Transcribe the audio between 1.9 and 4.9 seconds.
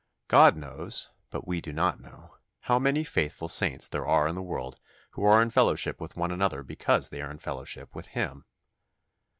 know, how many faithful saints there are in the world